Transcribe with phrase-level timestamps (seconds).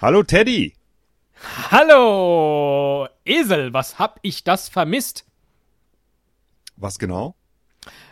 [0.00, 0.74] Hallo Teddy.
[1.70, 5.24] Hallo Esel, was hab ich das vermisst?
[6.76, 7.34] Was genau?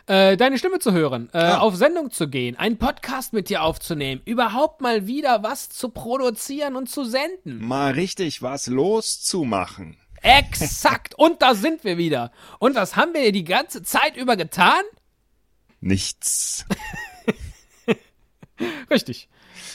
[0.06, 1.58] Äh, deine Stimme zu hören, äh, Ah.
[1.58, 6.76] auf Sendung zu gehen, einen Podcast mit dir aufzunehmen, überhaupt mal wieder was zu produzieren
[6.76, 7.64] und zu senden.
[7.66, 9.96] Mal richtig was loszumachen.
[10.22, 11.14] Exakt.
[11.16, 12.30] Und da sind wir wieder.
[12.58, 14.82] Und was haben wir die ganze Zeit über getan?
[15.80, 16.64] Nichts.
[18.90, 19.28] Richtig.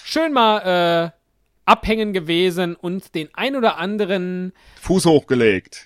[0.03, 1.20] Schön mal äh,
[1.71, 4.51] abhängen gewesen und den ein oder anderen
[4.81, 5.85] Fuß hochgelegt.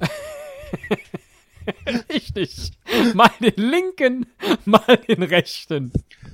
[2.12, 2.72] richtig.
[3.14, 4.26] Mal den linken,
[4.64, 5.92] mal den rechten.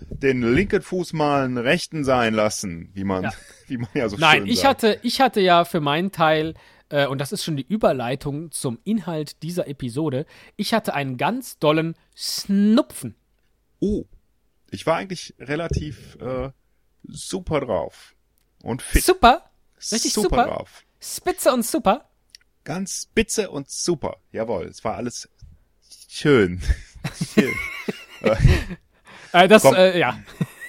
[0.09, 3.33] Den linken Fuß mal einen rechten sein lassen, wie man, Ja.
[3.67, 4.83] wie man ja so Nein, schön ich sagt.
[4.83, 6.55] hatte, ich hatte ja für meinen Teil,
[6.89, 10.25] äh, und das ist schon die Überleitung zum Inhalt dieser Episode,
[10.57, 13.17] ich hatte einen ganz dollen Snupfen.
[13.81, 14.05] Oh,
[14.71, 16.51] ich war eigentlich relativ äh,
[17.03, 18.15] super drauf.
[18.63, 19.05] Und fit.
[19.05, 19.51] Super,
[19.91, 20.47] richtig super.
[20.47, 20.85] drauf.
[21.01, 22.09] spitze und super.
[22.65, 24.19] Ganz spitze und super.
[24.31, 25.29] Jawohl, es war alles
[26.09, 26.63] schön.
[27.35, 27.53] schön.
[29.35, 29.75] Äh, das, Komm.
[29.75, 30.19] äh, ja.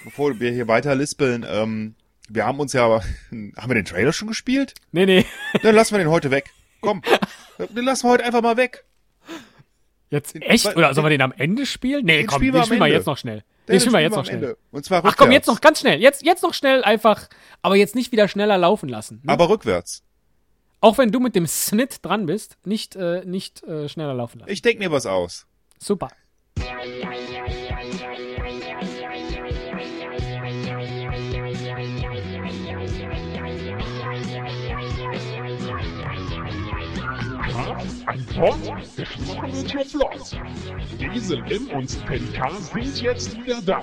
[0.04, 1.94] Bevor wir hier weiter lispeln, ähm,
[2.30, 2.82] wir haben uns ja,
[3.30, 4.74] haben wir den Trailer schon gespielt?
[4.90, 5.26] Nee, nee.
[5.62, 6.50] Dann lassen wir den heute weg.
[6.80, 7.02] Komm,
[7.58, 8.84] den lassen wir heute einfach mal weg.
[10.08, 10.64] Jetzt echt?
[10.76, 12.06] Oder sollen wir den am Ende spielen?
[12.06, 13.44] Nee, Den komm, spielen den spielen wir jetzt noch schnell.
[13.68, 14.56] Den, spielen wir jetzt noch schnell.
[14.70, 16.00] Und zwar Ach komm, jetzt noch ganz schnell.
[16.00, 17.28] Jetzt, jetzt noch schnell einfach,
[17.62, 19.20] aber jetzt nicht wieder schneller laufen lassen.
[19.22, 19.32] Ne?
[19.32, 20.02] Aber rückwärts.
[20.80, 24.50] Auch wenn du mit dem Snit dran bist, nicht, äh, nicht äh, schneller laufen lassen.
[24.50, 25.46] Ich denk mir was aus.
[25.78, 26.10] Super.
[38.34, 40.36] Ein Pod, gesprochen wird hier flott.
[41.50, 43.80] M und Pelikan sind jetzt wieder da.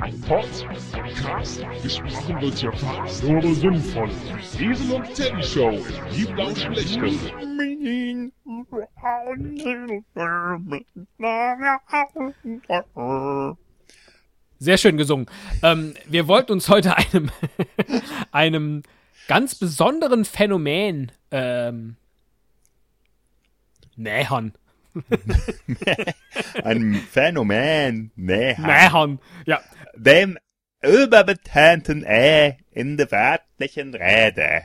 [0.00, 0.48] Ein Pod,
[0.92, 4.10] ein Cast, gesprochen wird hier fast, nur sinnvoll.
[4.58, 5.78] Esel und Teddy Show,
[6.12, 7.12] die blau-schlechte.
[14.58, 15.26] Sehr schön gesungen.
[15.62, 17.30] Ähm, wir wollten uns heute einem,
[18.32, 18.82] einem
[19.28, 21.96] ganz besonderen Phänomen ähm,
[23.96, 24.54] nähern.
[26.64, 28.12] Ein Phänomen.
[28.14, 28.56] Nee.
[28.58, 29.20] Nähern.
[29.46, 29.60] Ja.
[29.96, 30.38] Dem
[30.82, 34.62] überbetonten Ä in der wörtlichen Rede.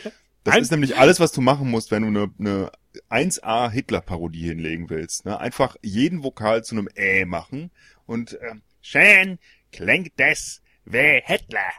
[0.44, 2.70] Das ist nämlich alles, was du machen musst, wenn du eine, eine
[3.10, 5.24] 1A Hitler-Parodie hinlegen willst.
[5.24, 5.40] Ne?
[5.40, 7.72] Einfach jeden Vokal zu einem Ä machen
[8.06, 9.40] und ähm, schön
[9.72, 11.72] klingt das wie Hitler.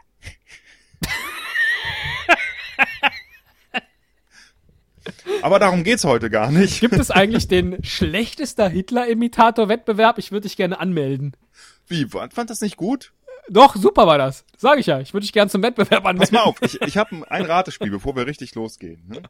[5.42, 6.80] Aber darum geht's heute gar nicht.
[6.80, 10.18] Gibt es eigentlich den schlechtester Hitler-Imitator-Wettbewerb?
[10.18, 11.32] Ich würde dich gerne anmelden.
[11.86, 13.12] Wie, fand das nicht gut?
[13.50, 14.44] Doch, super war das.
[14.56, 15.00] Sag ich ja.
[15.00, 16.34] Ich würde dich gerne zum Wettbewerb Pass anmelden.
[16.34, 19.02] mal auf, ich, ich habe ein Ratespiel, bevor wir richtig losgehen.
[19.08, 19.22] Ne?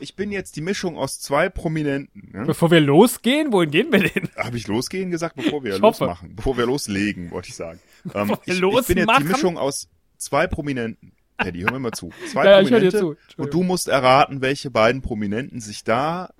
[0.00, 2.30] Ich bin jetzt die Mischung aus zwei Prominenten.
[2.32, 2.46] Ne?
[2.46, 4.28] Bevor wir losgehen, wohin gehen wir denn?
[4.36, 6.04] Habe ich losgehen gesagt, bevor wir Ich hoffe.
[6.04, 6.34] losmachen?
[6.34, 7.78] Bevor wir loslegen, wollte ich sagen.
[8.14, 9.24] Ähm, ich, ich bin jetzt die?
[9.24, 11.12] Mischung aus zwei Prominenten.
[11.42, 12.10] Teddy, hör mir mal zu.
[12.30, 13.16] Zwei Ja, Prominente zu.
[13.36, 16.30] und du musst erraten, welche beiden Prominenten sich da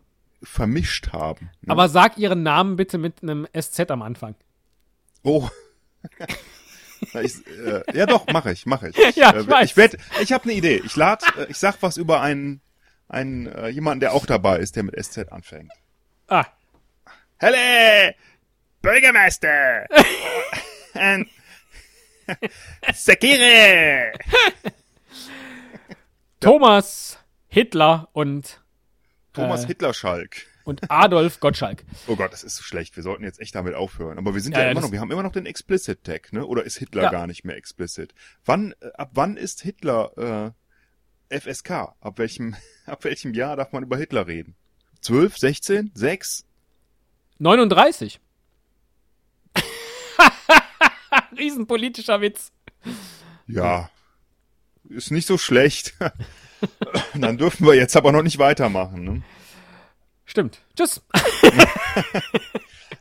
[0.42, 1.50] vermischt haben.
[1.62, 1.72] Ne?
[1.72, 4.34] Aber sag ihren Namen bitte mit einem SZ am Anfang.
[5.22, 5.48] Oh.
[7.22, 8.96] Ich, äh, ja doch, mache ich, mache ich.
[9.16, 9.70] Ja, äh, ich weiß.
[9.70, 10.82] ich werd, ich habe eine Idee.
[10.84, 12.60] Ich lad, äh, ich sag was über einen,
[13.08, 15.72] einen äh, jemanden, der auch dabei ist, der mit SZ anfängt.
[16.28, 16.44] Ah,
[17.38, 18.14] Helle!
[18.82, 19.86] Bürgermeister!
[22.92, 24.12] Sekire!
[26.40, 27.18] Thomas
[27.48, 28.60] Hitler und,
[29.32, 29.68] Thomas Äh.
[29.68, 30.46] Hitlerschalk.
[30.64, 31.84] und Adolf Gottschalk.
[32.06, 32.96] Oh Gott, das ist so schlecht.
[32.96, 34.18] Wir sollten jetzt echt damit aufhören.
[34.18, 36.46] Aber wir sind Ja, ja, immer noch, wir haben immer noch den Explicit Tag, ne?
[36.46, 37.10] Oder ist Hitler Ja.
[37.10, 38.14] gar nicht mehr explicit?
[38.44, 40.54] Wann, äh, ab wann ist Hitler
[41.30, 41.70] äh, FSK?
[42.00, 44.54] Ab welchem, ab welchem Jahr darf man über Hitler reden?
[45.02, 46.44] 12, 16, 6?
[47.38, 48.20] 39.
[51.36, 52.52] Riesenpolitischer Witz.
[53.46, 53.90] Ja.
[54.88, 55.94] Ist nicht so schlecht.
[57.14, 59.22] Dann dürfen wir jetzt aber noch nicht weitermachen, ne?
[60.24, 60.58] Stimmt.
[60.76, 61.02] Tschüss.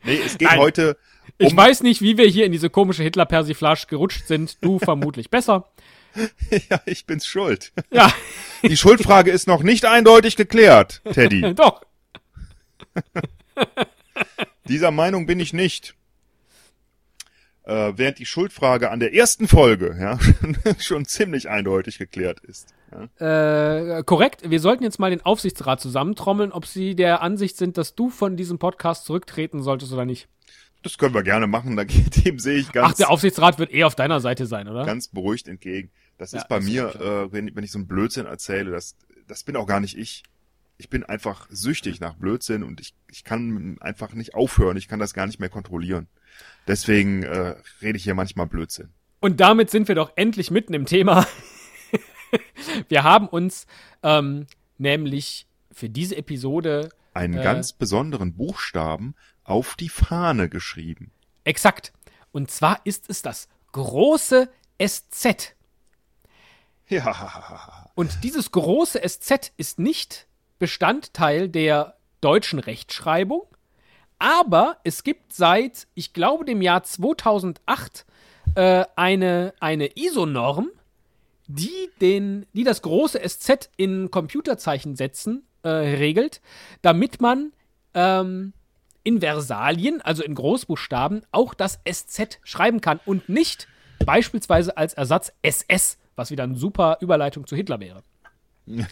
[0.03, 0.59] Nee, es geht Nein.
[0.59, 0.98] heute
[1.38, 4.63] Ich um weiß nicht, wie wir hier in diese komische Hitler-Persiflage gerutscht sind.
[4.63, 5.69] Du vermutlich besser.
[6.69, 7.74] Ja, ich bin's schuld.
[7.92, 8.12] Ja,
[8.63, 11.53] Die Schuldfrage ist noch nicht eindeutig geklärt, Teddy.
[11.53, 11.83] doch.
[14.68, 15.95] Dieser Meinung bin ich nicht.
[17.69, 20.18] Äh, während die Schuldfrage an der ersten Folge ja,
[20.80, 22.74] schon, ziemlich eindeutig geklärt ist.
[23.19, 23.98] Ja.
[23.98, 24.50] Äh, korrekt.
[24.50, 28.36] Wir sollten jetzt mal den Aufsichtsrat zusammentrommeln, ob sie der Ansicht sind, dass du von
[28.38, 30.27] diesem Podcast zurücktreten solltest oder nicht.
[30.81, 33.83] Das können wir gerne machen, da- dem sehe ich Ach, ganz, der Aufsichtsrat wird eh
[33.83, 34.86] auf deiner Seite sein, oder?
[34.86, 35.92] ganz beruhigt entgegen.
[36.18, 38.95] Das Ja, ist bei das mir, äh, wenn, wenn ich so einen Blödsinn erzähle, das,
[39.27, 40.24] das bin auch gar nicht ich.
[40.77, 44.77] Ich bin einfach süchtig nach Blödsinn und ich, ich kann einfach nicht aufhören.
[44.77, 46.07] Ich kann das gar nicht mehr kontrollieren.
[46.68, 48.89] Deswegen äh, rede ich hier manchmal Blödsinn.
[49.19, 51.27] Und damit sind wir doch endlich mitten im Thema.
[52.89, 53.65] wir haben uns
[54.03, 54.45] ähm,
[54.77, 57.44] nämlich für diese Episode Einen Äh.
[57.44, 61.12] ganz besonderen Buchstaben auf die Fahne geschrieben.
[61.44, 61.91] exakt.
[62.31, 64.50] Und zwar ist es das große
[64.80, 65.56] SZ.
[66.88, 67.89] Ja.
[67.95, 70.27] Und dieses große SZ ist nicht
[70.59, 73.44] Bestandteil der deutschen Rechtschreibung,
[74.19, 78.06] aber es gibt seit, ich glaube, dem Jahr 2008
[78.56, 80.69] äh, eine, eine ISO-Norm,
[81.48, 86.42] die, die das große SZ in Computerzeichensätzen äh, regelt,
[86.81, 87.54] damit man
[87.94, 88.54] ähm,
[89.04, 93.68] in Versalien, also in Großbuchstaben, auch das SZ schreiben kann und nicht
[94.06, 98.04] beispielsweise als Ersatz SS, was wieder eine super Überleitung zu Hitler wäre.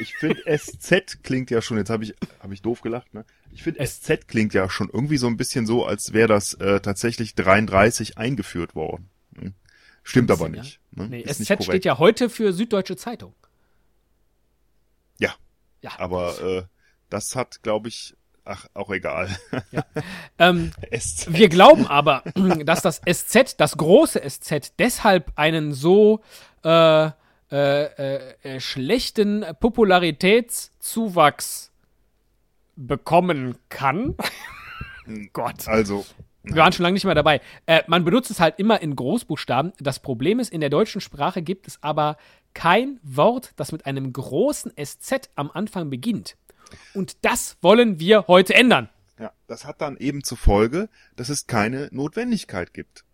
[0.00, 3.24] Ich finde SZ klingt ja schon, jetzt habe ich, hab ich doof gelacht, ne?
[3.54, 6.80] Ich finde SZ klingt ja schon irgendwie so ein bisschen so, als wäre das äh,
[6.80, 9.08] tatsächlich 33 eingeführt worden.
[9.38, 9.54] Hm.
[10.02, 10.50] Stimmt aber Ja.
[10.62, 10.80] nicht.
[10.90, 11.08] Ne?
[11.08, 13.32] Nee, SZ nicht steht ja heute für Süddeutsche Zeitung.
[15.18, 15.34] Ja,
[15.82, 15.92] Ja.
[15.98, 16.62] aber äh,
[17.10, 19.28] das hat, glaube ich, ach, auch egal.
[20.38, 21.32] Ähm, SZ.
[21.32, 22.22] wir glauben aber,
[22.64, 26.22] dass das SZ, das große SZ, deshalb einen so
[26.64, 27.12] äh, äh,
[27.52, 31.70] äh, äh, schlechten Popularitätszuwachs
[32.76, 34.16] bekommen kann.
[35.32, 35.68] Gott.
[35.68, 36.04] Also,
[36.42, 37.40] Wir waren schon lange nicht mehr dabei.
[37.66, 39.72] Äh, man benutzt es halt immer in Großbuchstaben.
[39.78, 42.16] Das Problem ist, in der deutschen Sprache gibt es aber
[42.54, 46.36] kein Wort, das mit einem großen SZ am Anfang beginnt.
[46.92, 48.88] Und das wollen wir heute ändern.
[49.18, 53.04] ja, das hat dann eben zur Folge, dass es keine Notwendigkeit gibt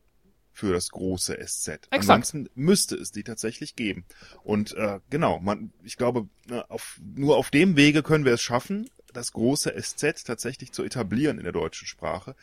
[0.53, 1.89] für das große SZ.
[1.91, 4.05] Ansonsten müsste es die tatsächlich geben.
[4.43, 8.43] Und äh, genau, man, ich glaube, ne, auf, nur auf dem Wege können wir es
[8.43, 12.35] schaffen, das große SZ tatsächlich zu etablieren in der deutschen Sprache,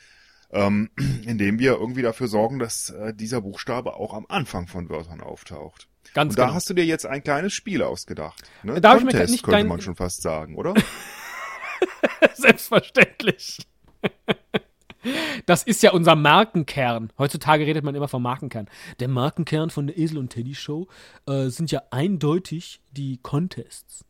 [0.52, 0.90] ähm,
[1.26, 5.88] indem wir irgendwie dafür sorgen, dass äh, dieser Buchstabe auch am Anfang von Wörtern auftaucht.
[6.14, 6.56] Ganz Und da genau.
[6.56, 8.42] hast du dir jetzt ein kleines Spiel ausgedacht.
[8.64, 8.80] Ne?
[8.80, 10.74] Da hab ich mir Contest nicht könnte man schon fast sagen, oder?
[12.34, 13.60] Selbstverständlich.
[15.46, 17.12] Das ist ja unser Markenkern.
[17.18, 18.68] Heutzutage redet man immer vom Markenkern.
[19.00, 20.88] Der Markenkern von der Esel und Teddy Show
[21.28, 24.04] äh, sind ja eindeutig die Contests.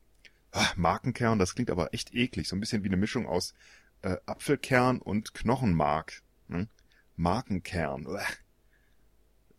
[0.51, 2.47] Ah, Markenkern, das klingt aber echt eklig.
[2.47, 3.53] So ein bisschen wie eine Mischung aus
[4.01, 6.21] äh, Apfelkern und Knochenmark.
[6.47, 6.67] Ne?
[7.15, 8.07] Markenkern.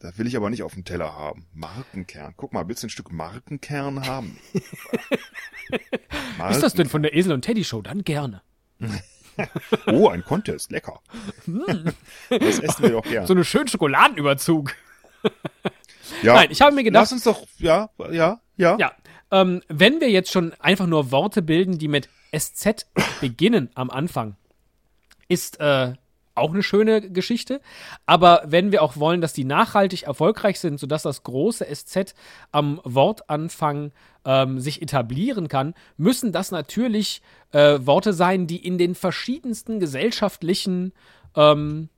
[0.01, 1.47] Das will ich aber nicht auf dem Teller haben.
[1.53, 2.35] Markenkern.
[2.37, 4.39] Guck mal, willst du ein Stück Markenkern haben?
[6.51, 7.83] Ist das denn von der Esel und Teddy Show?
[7.83, 8.43] Dann gerne.
[9.87, 10.73] Oh, ein Contest.
[10.73, 11.01] Lecker.
[12.29, 13.25] Das essen wir doch gern.
[13.25, 14.75] So einen schönen Schokoladenüberzug.
[16.25, 18.77] ja, Nein, ich habe mir gedacht- Lass uns doch, ja, ja, ja.
[18.81, 18.93] Ja,
[19.31, 22.87] ähm, wenn wir jetzt schon einfach nur Worte bilden, die mit SZ
[23.21, 24.37] beginnen am Anfang,
[25.29, 25.95] ist äh,
[26.39, 27.61] auch eine schöne Geschichte.
[28.07, 32.15] Aber wenn wir auch wollen, dass die nachhaltig erfolgreich sind, sodass das große SZ
[32.53, 33.93] am Wortanfang
[34.25, 37.23] ähm, sich etablieren kann, müssen das natürlich
[37.53, 40.93] äh, Worte sein, die in den verschiedensten gesellschaftlichen
[41.35, 41.89] ähm,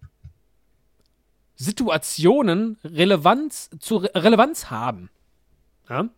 [1.55, 5.11] Situationen Relevanz, zu Re Relevanz haben.
[5.89, 6.09] Ja?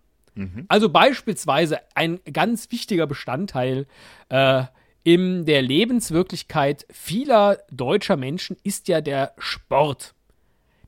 [0.69, 3.87] Also beispielsweise ein ganz wichtiger Bestandteil
[4.29, 4.65] äh,
[5.05, 10.15] in der Lebenswirklichkeit vieler deutscher Menschen ist ja der Sport.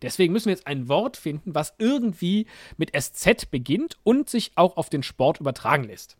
[0.02, 4.76] Deswegen müssen wir jetzt ein Wort finden, was irgendwie mit SZ beginnt und sich auch
[4.76, 6.16] auf den Sport übertragen lässt.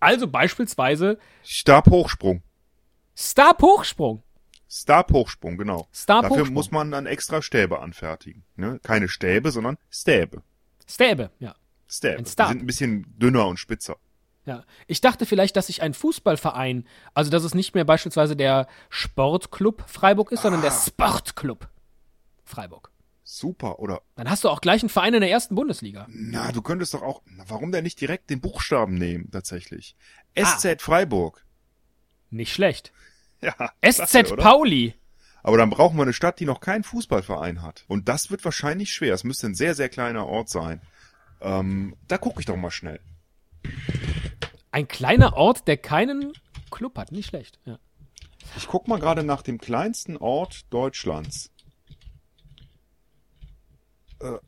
[0.00, 2.42] Also beispielsweise Stabhochsprung.
[3.14, 4.22] Stabhochsprung.
[4.68, 5.88] Stabhochsprung, genau.
[5.92, 6.38] Stabhochsprung.
[6.38, 8.44] Dafür muss man dann extra Stäbe anfertigen.
[8.56, 8.80] Ne?
[8.82, 10.42] Keine Stäbe, sondern Stäbe.
[10.86, 11.54] Stäbe, ja.
[11.88, 12.18] Stäbe.
[12.18, 12.48] Ein Die Stab.
[12.48, 13.96] sind ein bisschen dünner und spitzer.
[14.44, 18.68] Ja, ich dachte vielleicht, dass sich ein Fußballverein, also dass es nicht mehr beispielsweise der
[18.90, 21.68] Sportclub Freiburg ist, sondern der Sportclub
[22.44, 22.90] Freiburg.
[23.24, 23.80] Super.
[23.80, 26.06] Oder, Dann hast du auch gleich einen Verein in der ersten Bundesliga.
[26.08, 29.96] na, du könntest doch auch, na, warum denn nicht direkt den Buchstaben nehmen, tatsächlich?
[30.38, 30.44] Ah.
[30.56, 31.44] SZ Freiburg.
[32.30, 32.92] Nicht schlecht.
[33.42, 33.52] Ja.
[33.86, 34.42] SZ oder?
[34.42, 34.94] Pauli.
[35.46, 37.84] Aber dann brauchen wir eine Stadt, die noch keinen Fußballverein hat.
[37.86, 39.14] Und das wird wahrscheinlich schwer.
[39.14, 40.80] Es müsste ein sehr, sehr kleiner Ort sein.
[41.40, 42.98] Ähm, da gucke ich doch mal schnell.
[44.72, 46.32] Ein kleiner Ort, der keinen
[46.72, 47.12] Club hat.
[47.12, 47.60] Nicht schlecht.
[47.64, 47.78] Ja.
[48.56, 51.52] Ich guck mal gerade nach dem kleinsten Ort Deutschlands.
[54.20, 54.38] Äh,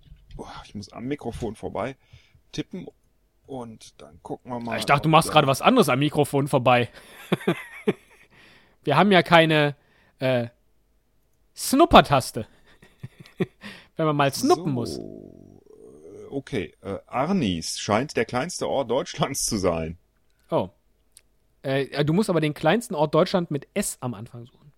[0.65, 1.97] ich muss am Mikrofon vorbei
[2.51, 2.89] tippen
[3.47, 4.79] und dann gucken wir mal.
[4.79, 6.89] Ich dachte, du machst gerade was anderes am Mikrofon vorbei.
[8.83, 9.77] Wir haben ja keine
[10.19, 10.49] äh,
[11.59, 12.47] Snuppertaste.
[13.97, 14.95] wenn man mal snuppen muss.
[14.95, 19.99] So, äh, Okay, äh, Arnis scheint der kleinste Ort Deutschlands zu sein.
[20.51, 20.69] Oh.
[21.63, 24.73] Äh, du musst aber den kleinsten Ort Deutschland mit S am Anfang suchen.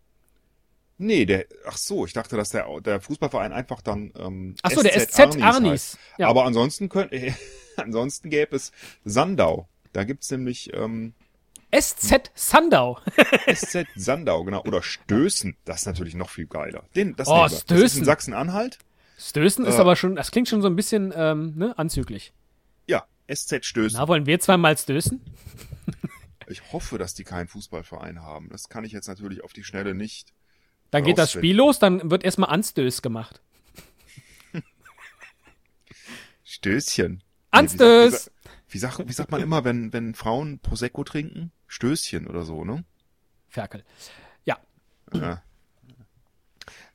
[0.96, 4.82] Nee, der, ach so, ich dachte, dass der, der Fußballverein einfach dann, ähm, Ach so,
[4.82, 5.70] der SZ Arnis.
[5.72, 5.98] heißt.
[6.18, 6.28] Ja.
[6.28, 7.34] Aber ansonsten könnte,
[7.76, 8.70] ansonsten gäbe es
[9.04, 9.68] Sandau.
[9.92, 11.14] Da gibt's nämlich, ähm,
[11.78, 12.98] SZ Sandau.
[13.54, 14.62] SZ Sandau, genau.
[14.64, 15.56] Oder Stößen.
[15.64, 16.84] Das ist natürlich noch viel geiler.
[16.96, 17.42] Den, das, Oh, wir.
[17.44, 17.98] das ist Stößen.
[18.00, 18.78] in Sachsen-Anhalt.
[19.18, 19.80] Stößen ist Äh.
[19.80, 22.32] aber schon, das klingt schon so ein bisschen ähm, ne, anzüglich.
[22.86, 23.98] Ja, SZ Stößen.
[24.00, 25.20] Na, wollen wir zweimal stößen?
[26.48, 28.48] Ich hoffe, dass die keinen Fußballverein haben.
[28.50, 30.32] Das kann ich jetzt natürlich auf die Schnelle nicht.
[30.90, 31.30] Dann geht das.
[31.30, 33.40] Spiel los, dann wird erstmal Anstöß gemacht.
[36.42, 37.22] Stößchen.
[37.52, 38.32] Anstöß!
[38.68, 41.52] Wie, sagt, wie, sagt, wie sagt man immer, wenn, wenn Frauen Prosecco trinken?
[41.70, 42.84] Stößchen oder so, ne?
[43.48, 43.84] Ferkel.
[44.44, 44.58] Ja.
[45.14, 45.40] Ja.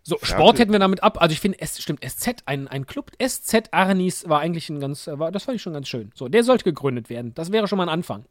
[0.03, 0.35] So, Ferkel.
[0.35, 1.21] Sport hätten wir damit ab.
[1.21, 5.07] Also ich finde, es stimmt, SZ, ein, ein Club, SZ Arnis war eigentlich ein ganz,
[5.07, 6.11] war, das fand ich schon ganz schön.
[6.13, 7.33] So, der sollte gegründet werden.
[7.35, 8.25] Das wäre schon mal ein Anfang.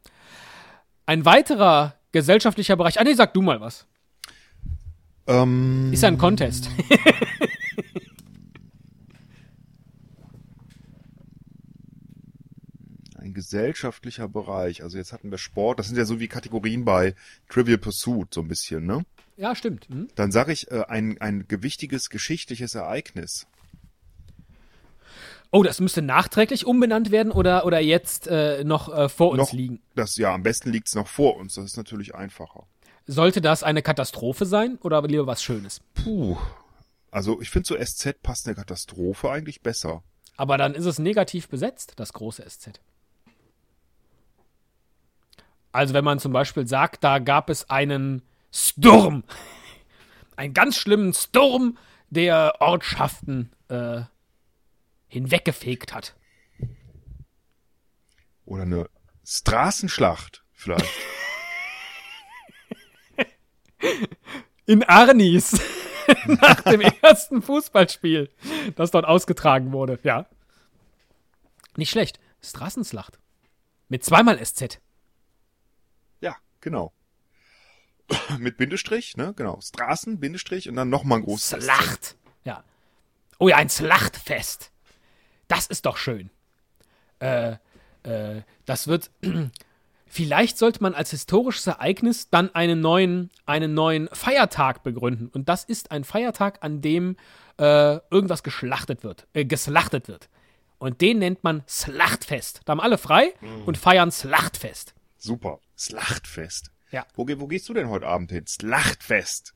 [1.07, 2.99] Ein weiterer gesellschaftlicher Bereich.
[2.99, 3.87] Ah, nee, sag du mal was.
[5.25, 6.69] Ähm, Ist ja ein Contest.
[13.35, 14.81] gesellschaftlicher Bereich.
[14.81, 15.77] Also jetzt hatten wir Sport.
[15.77, 17.13] Das sind ja so wie Kategorien bei
[17.49, 19.05] Trivial Pursuit, so ein bisschen, ne?
[19.37, 19.87] ja, stimmt.
[19.89, 20.07] Hm?
[20.15, 23.45] Dann sage ich äh, ein, ein gewichtiges geschichtliches Ereignis.
[25.51, 29.53] Oh, das müsste nachträglich umbenannt werden oder, oder jetzt äh, noch äh, vor uns Noch-
[29.53, 29.81] liegen.
[29.95, 31.55] Das, ja, am besten liegt's noch vor uns.
[31.55, 32.65] Das ist natürlich einfacher.
[33.07, 35.81] Sollte das eine Katastrophe sein oder lieber was Schönes?
[35.93, 36.37] Puh.
[37.11, 40.03] Also ich finde so SZ passt eine Katastrophe eigentlich besser.
[40.37, 42.81] Aber dann ist es negativ besetzt, das große SZ.
[45.75, 49.25] Also wenn man zum Beispiel sagt, da gab es einen Sturm,
[50.37, 51.77] einen ganz schlimmen Sturm,
[52.09, 54.03] der Ortschaften äh,
[55.07, 56.15] hinweggefegt hat.
[58.45, 58.89] Oder eine
[59.25, 60.89] Straßenschlacht vielleicht.
[64.65, 65.59] In Arnis.
[66.25, 68.29] Nach dem ersten Fußballspiel,
[68.77, 69.99] das dort ausgetragen wurde.
[70.03, 70.27] Ja.
[71.75, 72.21] Nicht schlecht.
[72.41, 73.19] Straßenslacht.
[73.89, 74.79] Mit zweimal SZ.
[76.65, 76.91] Genau.
[78.39, 79.33] Mit Bindestrich, ne?
[79.37, 79.61] Genau.
[79.61, 81.63] Straßen, Bindestrich und dann nochmal ein großes.
[81.63, 82.17] Slacht.
[82.43, 82.65] Ja.
[83.39, 84.71] Oh ja, ein Slachtfest.
[85.47, 86.29] Das ist doch schön.
[87.19, 87.53] Äh,
[88.03, 89.11] äh, das wird.
[90.07, 95.27] Vielleicht sollte man als historisches Ereignis dann einen neuen, einen neuen Feiertag begründen.
[95.27, 97.17] Und das ist ein Feiertag, an dem
[97.57, 100.29] äh, irgendwas geschlachtet wird, äh, geslachtet wird.
[100.77, 102.61] Und den nennt man Slachtfest.
[102.63, 103.33] Da haben alle frei
[103.65, 104.94] und feiern Slachtfest.
[105.25, 105.59] Super.
[105.75, 106.69] Slachtfest.
[106.91, 107.05] Ja.
[107.15, 108.45] Wo, wo gehst du denn heute Abend hin?
[108.45, 109.55] Slachtfest.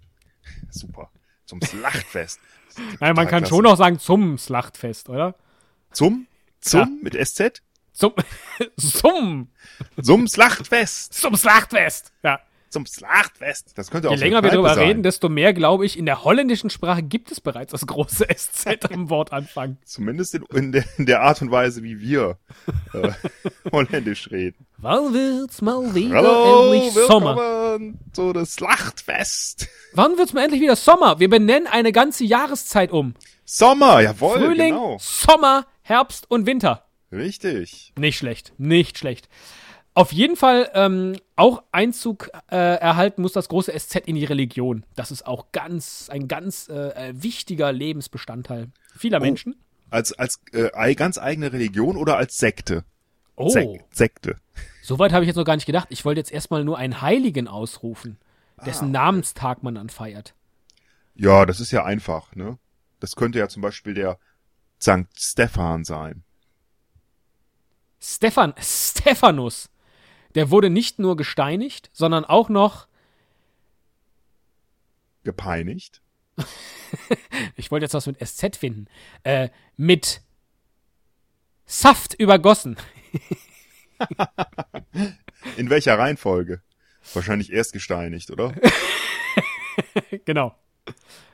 [0.71, 1.11] Super.
[1.45, 2.39] Zum Slachtfest.
[2.99, 3.49] Nein, man kann klasse.
[3.55, 5.35] schon auch sagen zum Slachtfest, oder?
[5.91, 6.25] Zum?
[6.59, 6.79] Zum?
[6.79, 6.88] Ja.
[7.03, 7.61] Mit SZ?
[7.93, 8.13] Zum,
[8.77, 9.49] zum,
[10.01, 11.13] Zum Slachtfest.
[11.13, 12.13] zum Slachtfest.
[12.23, 12.39] Ja.
[12.69, 13.77] Zum Slachtfest.
[13.77, 14.88] Das könnte auch Je länger wir darüber sein.
[14.88, 18.91] reden, desto mehr glaube ich, in der holländischen Sprache gibt es bereits das große SZ
[18.91, 19.77] am Wortanfang.
[19.85, 22.38] Zumindest in, in, der, in der Art und Weise, wie wir
[22.93, 23.11] äh,
[23.71, 24.65] Holländisch reden.
[24.77, 27.79] Wann wird's mal wieder Hallo, endlich Sommer?
[28.13, 29.67] zu das Schlachtfest.
[29.93, 31.19] Wann wird's mal endlich wieder Sommer?
[31.19, 33.15] Wir benennen eine ganze Jahreszeit um.
[33.45, 34.97] Sommer, jawohl, Frühling, genau.
[34.99, 36.85] Sommer, Herbst und Winter.
[37.11, 37.93] Richtig.
[37.97, 39.27] Nicht schlecht, nicht schlecht.
[40.00, 44.86] Auf jeden Fall ähm, auch Einzug äh, erhalten muss das große SZ in die Religion.
[44.96, 49.58] Das ist auch ganz ein ganz äh, äh, wichtiger Lebensbestandteil vieler Menschen.
[49.89, 52.86] Als, als äh, ganz eigene Religion oder als Sekte?
[53.36, 54.38] Oh, Sek Sekte.
[54.84, 55.88] Soweit habe ich jetzt noch gar nicht gedacht.
[55.89, 58.20] Ich wollte jetzt erstmal nur einen Heiligen ausrufen,
[58.65, 60.34] dessen Ah, Namenstag man dann feiert.
[61.13, 62.58] Ja, das ist ja einfach, ne?
[63.01, 64.18] Das könnte ja zum Beispiel der
[64.77, 66.24] Sankt Stephan sein.
[68.00, 69.70] Stephan, Stephanus,
[70.36, 72.88] der wurde nicht nur gesteinigt, sondern auch noch,
[75.24, 76.01] Gepeinigt.
[77.55, 78.88] ich wollte jetzt was mit SZ finden,
[79.24, 80.21] äh, mit
[81.65, 82.77] Saft übergossen.
[85.57, 86.62] In welcher Reihenfolge?
[87.13, 88.53] Wahrscheinlich erst gesteinigt, oder?
[90.25, 90.55] genau.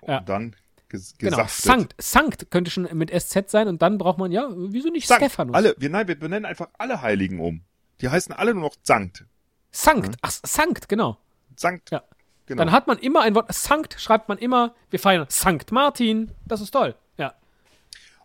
[0.08, 0.20] Ja.
[0.20, 0.56] Und dann
[0.90, 1.38] ges Genau.
[1.38, 1.64] gesaftet.
[1.64, 1.96] Sankt.
[2.00, 5.26] Sankt könnte schon mit SZ sein und dann braucht man, ja, wieso nicht Sankt.
[5.26, 5.56] Stephanus?
[5.56, 7.64] Alle, wir, nein, wir benennen einfach alle Heiligen um.
[8.02, 9.26] Die heißen alle nur noch Sankt.
[9.72, 10.18] Sankt.
[10.22, 11.18] Ach, Sankt, genau.
[11.56, 11.92] Sankt.
[11.92, 12.04] Ja.
[12.46, 12.64] Genau.
[12.64, 13.52] Dann hat man immer ein Wort.
[13.54, 16.32] Sankt schreibt man immer, wir feiern Sankt Martin.
[16.46, 16.96] Das ist toll.
[17.18, 17.34] Ja.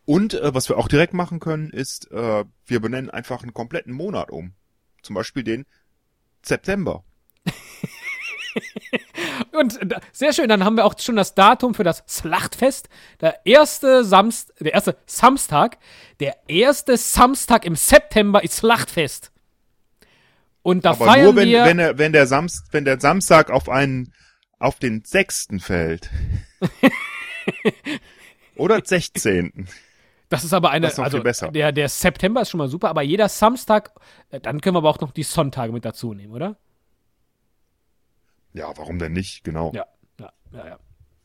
[0.04, 3.92] Und äh, was wir auch direkt machen können, ist, äh, wir benennen einfach einen kompletten
[3.94, 4.52] Monat um.
[5.02, 5.66] Zum Beispiel den
[6.42, 7.04] September.
[9.52, 12.88] Und äh, sehr schön, dann haben wir auch schon das Datum für das Schlachtfest.
[13.20, 15.78] Der erste Samstag, der erste Samstag,
[16.18, 19.32] der erste Samstag im September ist Schlachtfest.
[20.62, 21.64] Und da Aber feiern nur wenn, wir.
[21.64, 24.12] wenn, er, wenn, der Samst, wenn der Samstag auf einen,
[24.58, 26.10] auf den sechsten fällt.
[28.56, 29.68] Oder 16.
[30.28, 31.22] das ist aber eine, ist also.
[31.50, 33.92] Der, der September ist schon mal super, aber jeder Samstag,
[34.30, 36.56] äh, dann können wir aber auch noch die Sonntage mit dazu nehmen, oder?
[38.52, 39.44] Ja, warum denn nicht?
[39.44, 39.72] Genau.
[39.74, 39.86] Ja,
[40.18, 40.78] ja, ja, ja.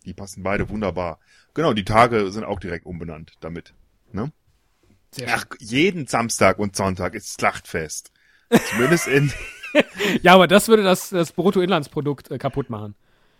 [0.05, 1.19] Die passen beide wunderbar.
[1.53, 3.73] Genau, die Tage sind auch direkt umbenannt damit.
[4.11, 4.31] Ne?
[5.27, 8.11] Ach, jeden Samstag und Sonntag ist Schlachtfest.
[8.69, 9.31] Zumindest in,
[10.21, 12.95] Ja, aber das würde das, das Bruttoinlandsprodukt äh, kaputt machen.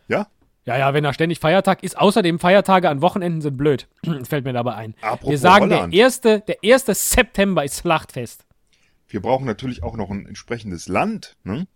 [0.07, 0.27] ja?
[0.67, 1.95] Ja, ja, wenn da ständig Feiertag ist.
[1.95, 3.87] Außerdem Feiertage an Wochenenden sind blöd.
[4.27, 4.95] Fällt mir dabei ein.
[4.99, 5.93] Apropos Wir sagen, Holland.
[5.93, 8.45] der erste, der erste September ist Schlachtfest.
[9.07, 11.67] Wir brauchen natürlich auch noch ein entsprechendes Land, ne?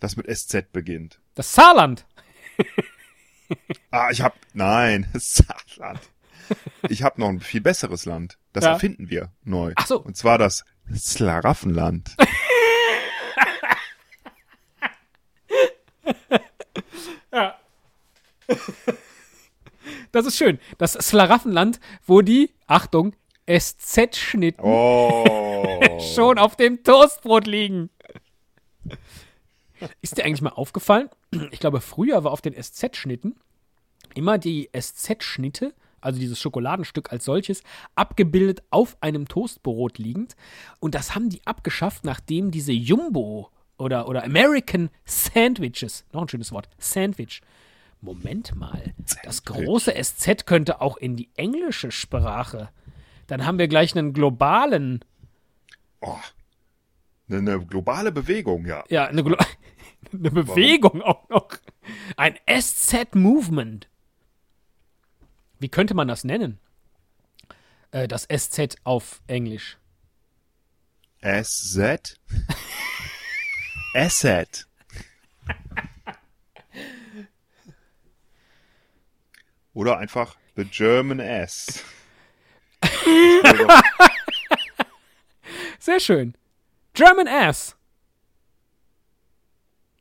[0.00, 1.20] Das mit SZ beginnt.
[1.36, 2.04] Das Saarland.
[3.90, 6.00] Ah, ich hab, nein, Saarland.
[6.88, 8.38] Ich hab noch ein viel besseres Land.
[8.52, 8.72] Das Ja.
[8.72, 9.72] erfinden wir neu.
[9.76, 10.00] Ach so.
[10.00, 12.16] Und zwar das Slaraffenland.
[20.12, 20.58] Das ist schön.
[20.78, 23.14] Das Slaraffenland, wo die, Achtung,
[23.48, 25.98] SZ-Schnitten Oh.
[26.14, 27.90] schon auf dem Toastbrot liegen.
[30.00, 31.08] Ist dir eigentlich mal aufgefallen?
[31.50, 33.34] Ich glaube, früher war auf den SZ-Schnitten
[34.14, 37.62] immer die SZ-Schnitte, also dieses Schokoladenstück als solches,
[37.94, 40.36] abgebildet auf einem Toastbrot liegend.
[40.80, 46.52] Und das haben die abgeschafft, nachdem diese Jumbo oder, oder American Sandwiches, noch ein schönes
[46.52, 47.40] Wort, Sandwich.
[48.00, 52.70] Moment mal, das große SZ könnte auch in die englische Sprache.
[53.28, 55.04] Dann haben wir gleich einen globalen
[56.00, 56.18] oh.
[57.30, 58.84] Eine, globale Bewegung, ja.
[58.88, 59.36] Ja, eine, Glo
[60.12, 61.48] eine Bewegung auch noch.
[62.16, 63.88] Ein SZ-Movement.
[65.62, 66.58] Wie könnte man das nennen?
[67.92, 69.78] Äh, das SZ auf Englisch.
[71.20, 72.18] SZ?
[73.94, 74.66] Asset.
[79.72, 81.84] Oder einfach The German S.
[85.78, 86.34] Sehr schön.
[86.92, 87.76] German Ass.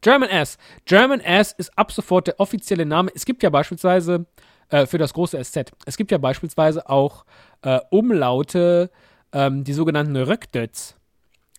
[0.01, 0.57] German Ass.
[0.85, 3.11] German Ass ist ab sofort der offizielle Name.
[3.13, 4.25] Es gibt ja beispielsweise
[4.71, 7.25] äh, für das große SZ, es gibt ja beispielsweise auch
[7.61, 8.89] äh, Umlaute,
[9.33, 10.95] ähm, die sogenannten Röckdöts,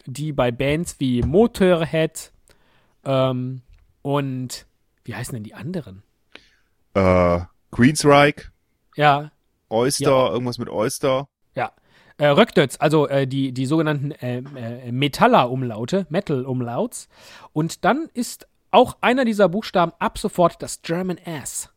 [0.07, 2.33] die bei Bands wie Motorhead
[3.05, 3.63] ähm,
[4.03, 4.67] und
[5.05, 6.03] wie heißen denn die anderen?
[6.95, 8.51] äh, Queensryche,
[8.97, 9.31] Ja,
[9.71, 10.31] Oyster, Ja.
[10.33, 11.29] irgendwas mit Oyster.
[11.55, 11.73] Ja.
[12.19, 17.09] Äh, Röckdötz, also äh, die, die sogenannten äh, äh, Metaller-Umlaute, Metal-Umlauts.
[17.55, 21.71] Und dann ist auch einer dieser Buchstaben ab sofort das German S.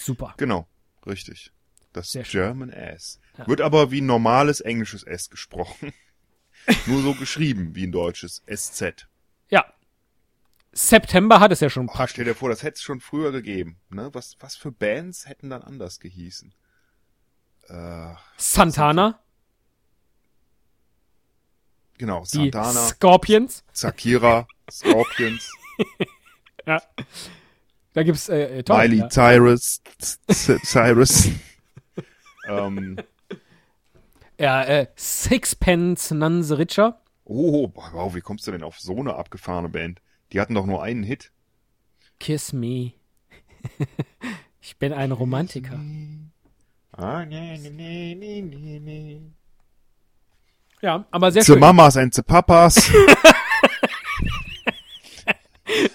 [0.00, 0.34] Super.
[0.36, 0.66] Genau,
[1.06, 1.52] richtig.
[1.92, 2.16] Das.
[2.24, 3.20] German S.
[3.36, 3.46] Ja.
[3.48, 5.92] Wird aber wie ein normales englisches S gesprochen.
[6.86, 9.08] Nur so geschrieben wie ein deutsches SZ.
[9.48, 9.64] Ja.
[10.72, 12.12] September hat es ja schon Oh, praktisch.
[12.14, 13.80] stell dir vor, das hätte es schon früher gegeben.
[13.90, 14.10] Ne?
[14.12, 16.54] Was, was für Bands hätten dann anders gehießen?
[17.68, 19.20] Äh, Santana,
[21.98, 23.64] genau, die Santana, Scorpions.
[23.72, 25.50] Zakira, Scorpions,
[26.66, 26.82] Ja.
[27.92, 29.08] Da gibt's äh, äh, toll, Miley ja.
[29.08, 29.82] Cyrus,
[30.64, 31.28] Cyrus.
[32.48, 32.96] ähm,
[34.38, 37.00] ja, äh, Sixpence None the Richer.
[37.24, 40.00] oh, wow, wie kommst du denn auf so eine abgefahrene Band?
[40.32, 41.32] Die hatten doch nur einen Hit.
[42.20, 42.92] Kiss me.
[44.60, 45.80] ich bin ein Romantiker.
[46.92, 49.20] Ah, nee, nee, nee, nee, nee, nee.
[50.80, 51.60] Ja, aber sehr The schön.
[51.60, 52.90] Mamas and the Papas.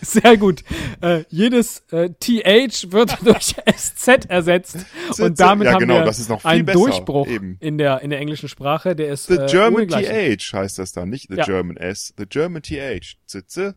[0.02, 0.64] Sehr gut.
[1.06, 4.78] Äh, jedes äh, TH wird durch SZ ersetzt.
[5.20, 7.58] Und damit Ja, haben genau, wir einen besser, Durchbruch eben.
[7.60, 8.96] in der, in der englischen Sprache.
[8.96, 9.88] Der ist The äh, German.
[9.88, 11.46] TH heißt das dann, nicht The Ja.
[11.46, 12.12] German S.
[12.18, 13.18] The German TH.
[13.28, 13.76] Sitze.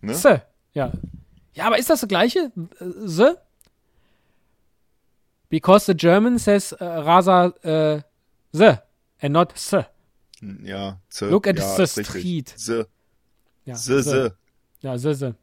[0.00, 0.12] Ne?
[0.12, 0.24] S.
[0.72, 0.90] Ja.
[1.52, 2.50] ja, aber ist das das gleiche?
[2.80, 3.34] The?
[5.48, 8.02] Because the German says äh, rather äh,
[8.50, 8.78] the
[9.20, 9.76] and not s.
[10.64, 11.30] Ja, Z.
[11.30, 12.52] Look at ja, the street.
[12.56, 12.82] The.
[13.64, 14.28] Ja, The, the.
[14.80, 15.34] Ja, the, the.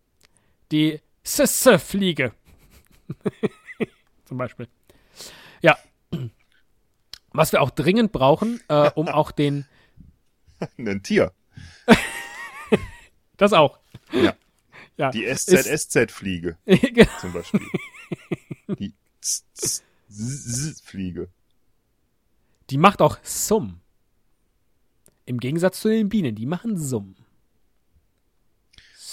[0.74, 2.34] Die S-S-Fliege.
[4.26, 4.68] Zum Beispiel.
[5.62, 5.78] Ja.
[7.32, 9.66] Was wir auch dringend brauchen, äh, um auch den,
[10.78, 11.32] Ein Tier.
[13.38, 13.80] das auch.
[14.12, 14.36] Ja.
[14.98, 15.10] Ja.
[15.12, 17.10] Die SZ-SZ-Fliege Genau.
[17.20, 17.62] zum Beispiel.
[18.78, 18.94] Die
[20.84, 21.30] Fliege.
[22.70, 23.80] Die macht auch Summ.
[25.26, 27.16] Im Gegensatz zu den Bienen, die machen Summ.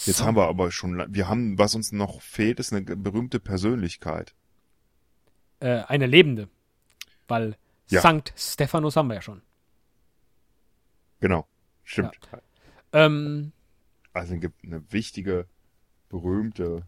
[0.08, 4.34] Jetzt haben wir aber schon, wir haben, was uns noch fehlt, ist eine berühmte Persönlichkeit.
[5.60, 6.48] Äh, eine lebende.
[7.26, 7.56] Weil
[7.88, 8.00] Ja.
[8.00, 9.42] Sankt Stephanus haben wir ja schon.
[11.20, 11.46] Genau.
[11.84, 12.18] Stimmt.
[12.92, 13.52] Ähm,
[14.12, 15.46] Also es gibt eine wichtige,
[16.08, 16.86] berühmte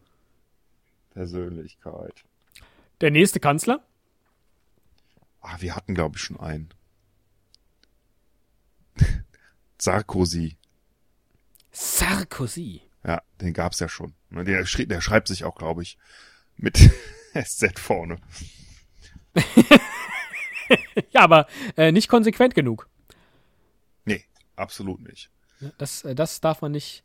[1.10, 2.24] Persönlichkeit.
[3.00, 3.84] der nächste Kanzler?
[5.40, 6.68] Ah, wir hatten, glaube ich, schon einen.
[9.78, 10.56] Sarkozy.
[11.72, 12.82] Sarkozy.
[13.04, 14.14] Ja, den gab's ja schon.
[14.30, 15.96] Ne, Der, schrie- der schreibt sich auch, glaube ich,
[16.56, 16.78] mit
[17.34, 18.18] SZ vorne.
[21.10, 22.88] Ja, aber äh, nicht konsequent genug.
[24.04, 25.28] Nee, absolut nicht.
[25.78, 27.02] Das, äh, das darf man nicht.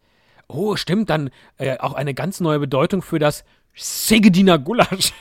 [0.48, 5.14] Oh, stimmt, dann äh, auch eine ganz neue Bedeutung für das Segediner Gulasch.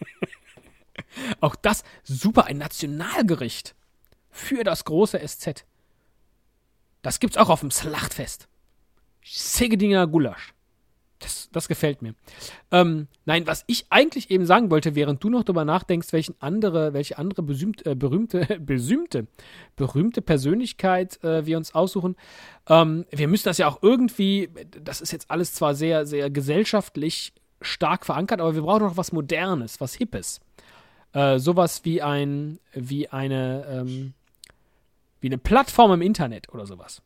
[1.40, 3.74] auch das super, ein Nationalgericht
[4.30, 5.66] für das große SZ.
[7.02, 8.48] Das gibt's auch auf dem Schlachtfest.
[9.30, 10.54] Segediner Gulasch.
[11.18, 12.14] Das, das gefällt mir.
[12.70, 16.92] Ähm, nein, was ich eigentlich eben sagen wollte, während du noch darüber nachdenkst, welchen andere,
[16.92, 19.26] welche andere besümt, äh, berühmte, besühmte,
[19.74, 22.14] berühmte Persönlichkeit äh, wir uns aussuchen.
[22.68, 24.48] Ähm, wir müssen das ja auch irgendwie,
[24.84, 29.10] das ist jetzt alles zwar sehr, sehr gesellschaftlich stark verankert, aber wir brauchen noch was
[29.10, 30.40] Modernes, was Hippes.
[31.12, 34.12] Äh, sowas wie ein, wie eine, ähm,
[35.20, 37.02] wie eine Plattform im Internet oder sowas.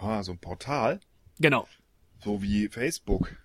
[0.00, 1.00] Ah, so ein Portal,
[1.38, 1.66] Genau,
[2.22, 3.36] so wie Facebook.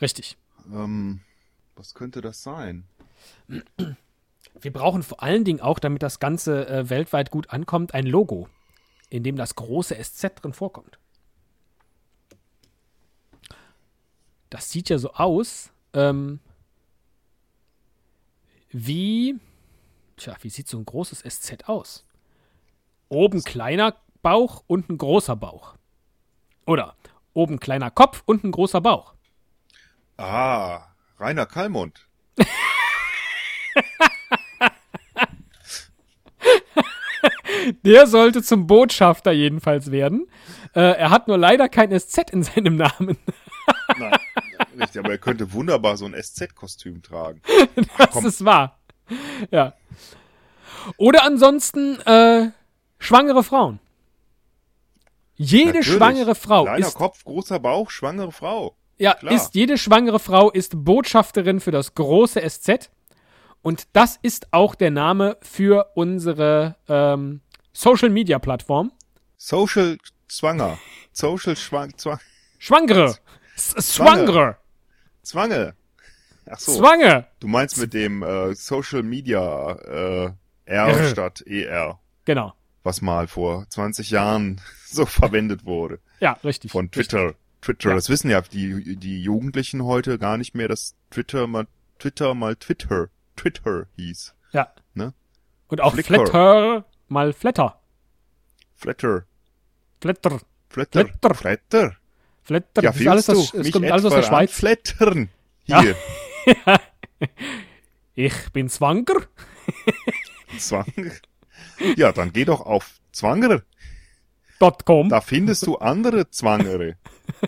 [0.00, 0.36] richtig.
[0.72, 1.20] Ähm,
[1.76, 2.84] was könnte das sein?
[4.60, 8.48] Wir brauchen vor allen Dingen auch, damit das Ganze äh, weltweit gut ankommt, ein Logo,
[9.08, 10.98] in dem das große SZ drin vorkommt.
[14.50, 16.40] Das sieht ja so aus, ähm,
[18.70, 19.38] wie,
[20.16, 22.04] tja, wie sieht so ein großes SZ aus?
[23.08, 25.74] Oben kleiner Bauch, unten großer Bauch.
[26.66, 26.94] Oder
[27.32, 29.14] oben kleiner Kopf, unten großer Bauch.
[30.16, 32.06] Ah, Rainer Kallmund.
[37.84, 40.26] Der sollte zum Botschafter jedenfalls werden.
[40.74, 43.18] Äh, er hat nur leider kein SZ in seinem Namen.
[43.98, 44.12] Nein,
[44.78, 47.42] richtig, aber er könnte wunderbar so ein SZ-Kostüm tragen.
[47.98, 48.26] Das komm.
[48.26, 48.78] ist wahr.
[49.50, 49.74] Ja.
[50.96, 52.50] Oder ansonsten äh,
[52.98, 53.78] schwangere Frauen.
[55.42, 55.86] Jede Natürlich.
[55.86, 58.76] schwangere Frau Kleiner ist, Kopf, großer Bauch, schwangere Frau.
[58.98, 59.32] ja, klar.
[59.32, 62.90] ist jede schwangere Frau ist Botschafterin für das große SZ
[63.62, 67.40] und das ist auch der Name für unsere ähm,
[67.72, 68.92] Social Media Plattform.
[69.38, 69.96] Social
[70.28, 70.78] Zwanger.
[71.12, 72.20] Social Schwang, Zwang,
[72.58, 73.16] Schwangere.
[73.56, 74.56] S Schwangere.
[75.22, 75.74] Zwange.
[76.50, 77.26] Ach so, Zwange.
[77.40, 80.32] du meinst mit dem äh, Social Media äh,
[80.66, 81.08] R.
[81.08, 82.52] statt ER, Genau.
[82.82, 86.70] Was mal vor 20 Jahren so verwendet wurde Ja, richtig.
[86.72, 87.34] von Twitter.
[87.60, 87.94] Twitter, Ja.
[87.94, 91.66] das wissen ja die, die Jugendlichen heute gar nicht mehr, dass Twitter mal
[91.98, 94.34] Twitter mal Twitter, Twitter hieß.
[94.52, 94.72] Ja.
[94.94, 95.12] Ne?
[95.68, 96.06] Und auch Flickr.
[96.26, 97.78] Flatter mal Flatter.
[98.76, 99.26] Flatter,
[100.00, 100.40] Flatter.
[100.70, 101.34] Flatter, Flatter.
[101.34, 101.96] Flatter.
[102.42, 102.82] Flatter.
[102.82, 104.50] Ja, das ist alles, willst das, du es kommt alles aus der Schweiz.
[104.52, 105.28] anflattern?
[105.66, 105.82] Ja.
[105.82, 105.96] Hier,
[108.14, 109.26] Ich bin Zwanger.
[110.58, 110.86] Zwang.
[111.96, 113.62] Ja, dann geh doch auf Zwanger.
[114.84, 115.08] .com.
[115.08, 116.96] Da findest du andere Zwangere.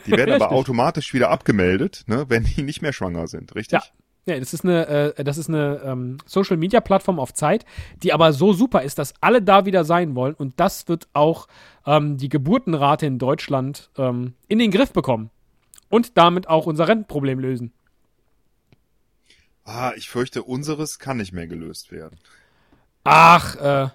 [0.06, 3.80] Die werden aber automatisch wieder abgemeldet, ne, wenn die nicht mehr schwanger sind, richtig?
[3.80, 3.84] Ja.
[4.24, 7.64] Ja, das ist eine, äh, das ist eine ähm, Social Media Plattform auf Zeit,
[8.04, 11.48] die aber so super ist, dass alle da wieder sein wollen und das wird auch
[11.86, 15.30] ähm, die Geburtenrate in Deutschland ähm, in den Griff bekommen
[15.88, 17.72] und damit auch unser Rentenproblem lösen.
[19.64, 22.16] Ah, ich fürchte, unseres kann nicht mehr gelöst werden.
[23.04, 23.88] Ach, äh,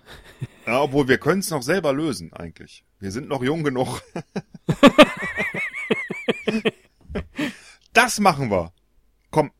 [0.65, 2.83] Ja, obwohl wir können es noch selber lösen, eigentlich.
[2.99, 4.01] Wir sind noch jung genug.
[7.93, 8.73] das machen wir.
[9.29, 9.51] Komm,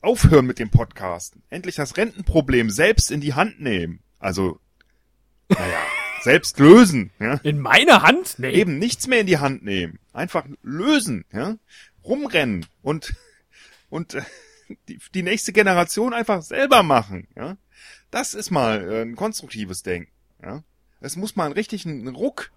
[0.00, 1.42] aufhören mit dem Podcasten.
[1.50, 4.00] Endlich das Rentenproblem selbst in die Hand nehmen.
[4.18, 4.58] Also,
[5.48, 5.80] naja,
[6.22, 7.12] selbst lösen.
[7.20, 7.34] Ja?
[7.44, 8.36] in meiner Hand?
[8.38, 8.50] Nee.
[8.50, 9.98] Eben nichts mehr in die Hand nehmen.
[10.12, 11.24] Einfach lösen.
[11.32, 11.56] Ja?
[12.04, 13.14] Rumrennen und,
[13.90, 14.22] und äh,
[14.88, 17.28] die, die nächste Generation einfach selber machen.
[17.36, 17.56] Ja?
[18.10, 20.10] Das ist mal äh, ein konstruktives Denken.
[20.42, 20.62] Ja?
[21.00, 22.50] Es muss mal einen richtigen Ruck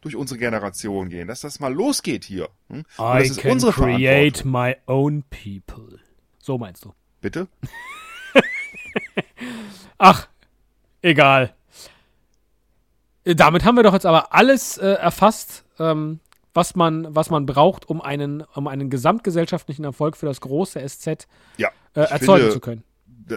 [0.00, 2.48] durch unsere Generation gehen, dass das mal losgeht hier.
[2.68, 2.84] Hm?
[2.98, 5.98] I ist can unsere create my own people.
[6.38, 6.92] So meinst du.
[7.20, 7.48] Bitte?
[9.98, 10.28] Ach,
[11.00, 11.54] egal.
[13.24, 16.20] Äh, Damit haben wir doch jetzt aber alles äh, erfasst, ähm,
[16.52, 21.06] was man, was man braucht, um einen, um einen gesamtgesellschaftlichen Erfolg für das große SZ
[21.06, 22.84] äh, erzeugen finde, zu können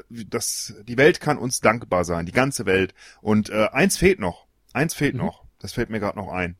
[0.09, 2.93] das, die Welt kann uns dankbar sein, die ganze Welt.
[3.21, 5.21] Und äh, eins fehlt noch, eins fehlt mhm.
[5.21, 6.55] noch, das fällt mir gerade noch ein.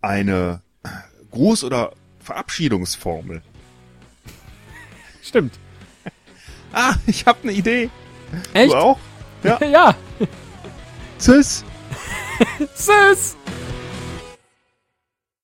[0.00, 0.62] Eine
[1.32, 3.42] Gruß- oder Verabschiedungsformel.
[5.22, 5.58] Stimmt.
[6.70, 7.88] Ah, ich habe eine Idee.
[8.52, 8.72] Echt?
[8.72, 8.98] Du auch?
[9.42, 9.58] Ja.
[9.64, 9.96] ja.
[11.18, 11.64] Tschüss.
[12.76, 13.36] Tschüss.